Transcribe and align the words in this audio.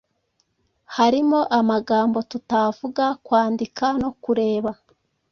harimo 0.97 1.39
amagambo, 1.59 2.17
tutavuga, 2.31 3.05
kwandika 3.25 3.85
no 4.01 4.09
kureba 4.23 4.71